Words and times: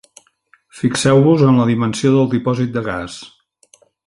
Fixeu-vos 0.77 1.43
en 1.49 1.61
la 1.61 1.69
dimensió 1.73 2.15
del 2.17 2.33
dipòsit 2.35 2.75
de 2.79 2.87
gas. 2.93 3.23